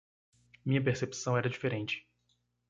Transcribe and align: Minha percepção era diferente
Minha 0.65 0.83
percepção 0.83 1.37
era 1.37 1.47
diferente 1.47 2.07